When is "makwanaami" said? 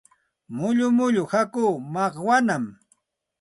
1.93-2.71